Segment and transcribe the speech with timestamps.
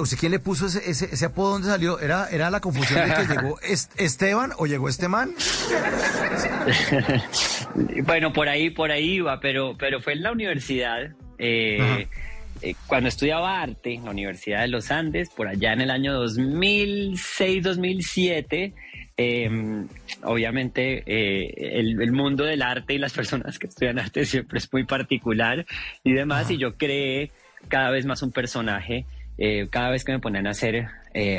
[0.00, 1.52] ¿usted quién le puso ese, ese, ese apodo?
[1.52, 2.00] ¿Dónde salió?
[2.00, 5.30] ¿Era, ¿Era la confusión de que llegó Esteban o llegó este man?
[8.04, 11.10] bueno, por ahí, por ahí iba, pero, pero fue en la universidad.
[11.38, 12.08] Eh,
[12.62, 16.22] eh, cuando estudiaba arte en la Universidad de los Andes, por allá en el año
[16.22, 18.74] 2006-2007,
[19.16, 19.88] em,
[20.22, 24.84] obviamente eh, el, mundo del arte y las personas que estudian arte siempre es muy
[24.84, 25.64] particular
[26.04, 27.30] y demás, y yo creé
[27.68, 29.06] cada vez más un personaje,
[29.40, 30.86] eh, cada vez que me ponían a hacer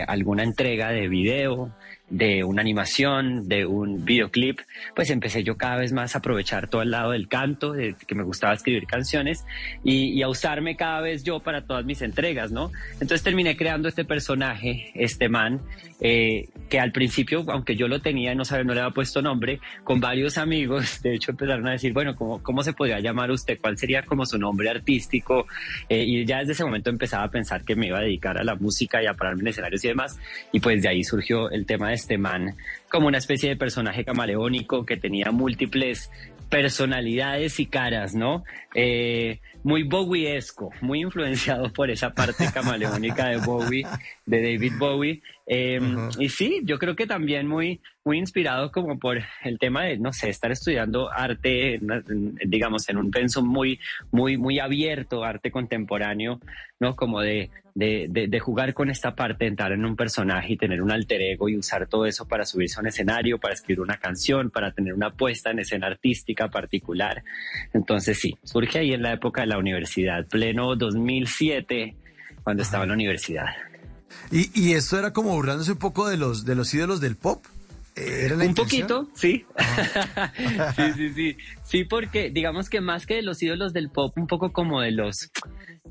[0.06, 1.73] alguna entrega de video,
[2.12, 4.60] de una animación, de un videoclip,
[4.96, 8.16] pues empecé yo cada vez más a aprovechar todo el lado del canto, de que
[8.16, 9.46] me gustaba escribir canciones
[9.84, 12.72] y, a usarme cada vez yo para todas mis entregas, ¿no?
[12.94, 15.62] Entonces terminé creando este personaje, este man,
[16.02, 19.59] eh, que al principio, aunque yo lo tenía, no sabía, no le había puesto nombre,
[19.84, 23.58] con varios amigos, de hecho empezaron a decir, bueno, ¿cómo, cómo se podría llamar usted?
[23.59, 25.48] ¿Cuál sería como su nombre artístico?
[25.88, 28.44] Eh, y ya desde ese momento empezaba a pensar que me iba a dedicar a
[28.44, 30.20] la música y a pararme en escenarios y demás,
[30.52, 32.58] y pues de ahí surgió el tema de este man
[32.89, 36.12] como una especie de personaje camaleónico que tenía múltiples
[36.50, 38.44] personalidades y caras, ¿no?
[38.75, 43.88] Eh, muy Bowie-esco, muy influenciado por esa parte camaleónica de Bowie,
[44.25, 45.22] de David Bowie.
[45.53, 49.97] Em, y sí, yo creo que también muy, muy inspirado como por el tema de,
[49.97, 51.77] no sé, estar estudiando arte,
[52.45, 53.77] digamos, en un pensum muy,
[54.11, 56.39] muy, muy abierto, arte contemporáneo,
[56.79, 56.95] ¿no?
[56.95, 60.89] Como de, de, de, jugar con esta parte, entrar en un personaje y tener un
[60.89, 64.52] alter ego y usar todo eso para subirse a un escenario, para escribir una canción,
[64.52, 67.25] para tener una puesta en escena artística particular.
[67.73, 71.94] Entonces sí, surge ahí en la época de la universidad, pleno 2007,
[72.41, 73.47] cuando estaba en la universidad.
[74.31, 77.45] Y, y esto era como burlándose un poco de los, de los ídolos del pop.
[77.95, 79.45] Eh, ¿Era un poquito, sí.
[80.75, 81.38] sí, sí, sí.
[81.64, 84.92] Sí, porque digamos que más que de los ídolos del pop, un poco como de
[84.92, 85.30] los,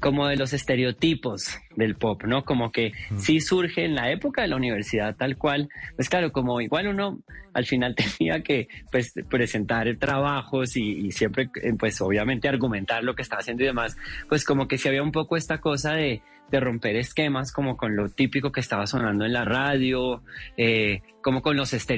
[0.00, 2.44] como de los estereotipos del pop, ¿no?
[2.44, 5.68] Como que sí surge en la época de la universidad tal cual.
[5.96, 7.20] Pues claro, como igual uno
[7.52, 13.14] al final tenía que pues presentar trabajos y, y siempre, eh, pues obviamente argumentar lo
[13.14, 13.96] que estaba haciendo y demás,
[14.28, 17.96] pues como que sí había un poco esta cosa de de romper esquemas como con
[17.96, 20.22] lo típico que estaba sonando en la radio,
[20.56, 21.89] eh, como con los estereotipos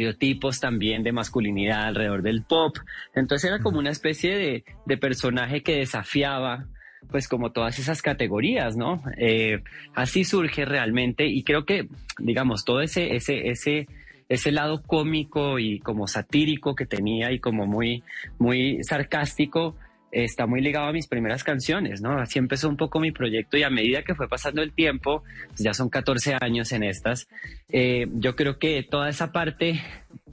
[0.60, 2.76] también de masculinidad alrededor del pop.
[3.14, 6.66] Entonces era como una especie de, de personaje que desafiaba
[7.10, 9.02] pues como todas esas categorías, ¿no?
[9.18, 9.62] Eh,
[9.94, 11.88] así surge realmente y creo que,
[12.18, 13.88] digamos, todo ese, ese, ese,
[14.28, 18.02] ese lado cómico y como satírico que tenía y como muy,
[18.38, 19.76] muy sarcástico,
[20.12, 22.18] está muy ligado a mis primeras canciones, ¿no?
[22.18, 25.60] Así empezó un poco mi proyecto y a medida que fue pasando el tiempo, pues
[25.60, 27.28] ya son 14 años en estas,
[27.70, 29.80] eh, yo creo que toda esa parte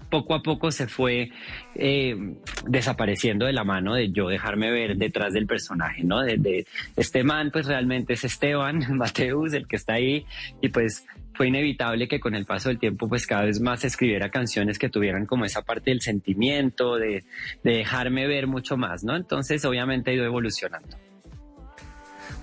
[0.09, 1.31] poco a poco se fue
[1.75, 2.15] eh,
[2.67, 6.21] desapareciendo de la mano de yo dejarme ver detrás del personaje, ¿no?
[6.21, 6.65] De, de,
[6.95, 10.25] este man, pues realmente es Esteban Mateus, el que está ahí,
[10.61, 11.05] y pues
[11.39, 14.89] fue inevitable que con el paso del tiempo pues cada vez más escribiera canciones que
[14.89, 17.23] tuvieran como esa parte del sentimiento, de,
[17.63, 19.15] dejarme ver mucho más, ¿no?
[19.15, 21.08] Entonces obviamente ha ido evolucionando.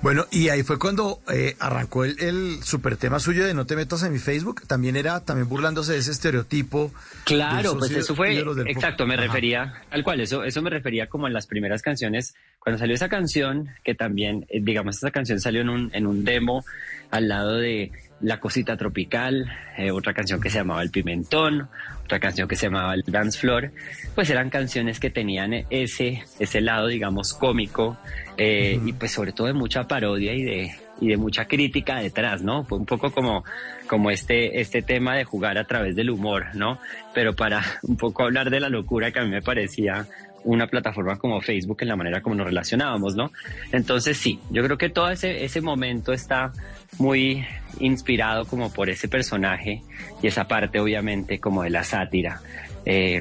[0.06, 4.04] Bueno, y ahí fue cuando eh, arrancó el, super tema suyo de No te metas
[4.04, 4.62] en mi Facebook.
[4.68, 6.92] También era también burlándose de ese estereotipo.
[7.24, 11.32] Claro, pues eso fue, exacto, me refería, al cual, eso, eso me refería como en
[11.32, 12.36] las primeras canciones.
[12.60, 16.24] Cuando salió esa canción, que también, eh, digamos, esa canción salió en un, en un
[16.24, 16.64] demo
[17.10, 17.90] al lado de
[18.20, 19.46] la Cosita Tropical,
[19.76, 21.68] eh, otra canción que se llamaba El Pimentón,
[22.04, 23.72] otra canción que se llamaba El Dance Floor,
[24.14, 27.96] pues eran canciones que tenían ese, ese lado, digamos, cómico
[28.38, 32.42] eh, y pues sobre todo de mucha parodia y de, y de mucha crítica detrás,
[32.42, 32.64] ¿no?
[32.64, 33.44] Fue un poco como,
[33.86, 36.78] como este, este tema de jugar a través del humor, ¿no?
[37.14, 40.06] Pero para un poco hablar de la locura que a mí me parecía
[40.46, 43.32] una plataforma como Facebook en la manera como nos relacionábamos, ¿no?
[43.72, 46.52] Entonces sí, yo creo que todo ese, ese momento está
[46.98, 47.44] muy
[47.80, 49.82] inspirado como por ese personaje
[50.22, 52.40] y esa parte obviamente como de la sátira.
[52.84, 53.20] Eh,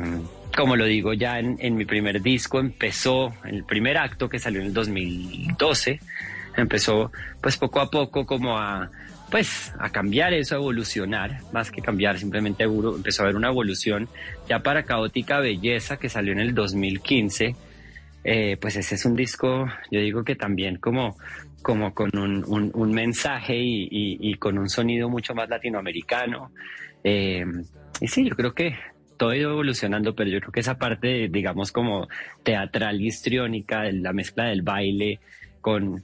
[0.56, 4.62] como lo digo ya en, en, mi primer disco, empezó el primer acto que salió
[4.62, 6.00] en el 2012,
[6.56, 7.12] empezó
[7.42, 8.90] pues poco a poco como a
[9.30, 14.08] pues a cambiar eso, a evolucionar, más que cambiar, simplemente empezó a haber una evolución
[14.48, 17.56] ya para Caótica Belleza que salió en el 2015.
[18.24, 21.16] Eh, pues ese es un disco, yo digo que también como,
[21.62, 26.52] como con un, mensaje y, y, con un sonido mucho más latinoamericano.
[27.04, 27.46] Eh,
[28.02, 28.76] y sí, yo creo que
[29.18, 32.08] todo ha ido evolucionando, pero yo creo que esa parte, digamos, como
[32.44, 35.20] teatral y histriónica, la mezcla del baile
[35.62, 36.04] con,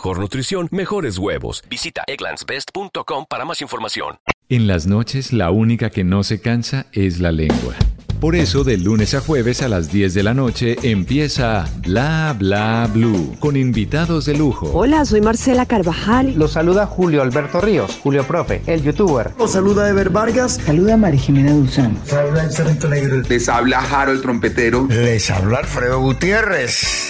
[0.00, 1.62] mejor nutrición, mejores huevos.
[1.68, 4.16] Visita egglandsbest.com para más información.
[4.48, 7.74] En las noches, la única que no se cansa es la lengua.
[8.18, 12.88] Por eso, de lunes a jueves a las 10 de la noche empieza Bla Bla
[12.90, 14.70] Blue con invitados de lujo.
[14.72, 16.34] Hola, soy Marcela Carvajal.
[16.34, 19.32] Los saluda Julio Alberto Ríos, Julio Profe, el youtuber.
[19.38, 20.60] Los saluda Ever Vargas.
[20.64, 21.98] Saluda María Jimena Dulzán.
[22.10, 23.22] Habla el Negro.
[23.28, 24.86] Les habla Jaro el trompetero.
[24.88, 27.09] Les habla Alfredo Gutiérrez.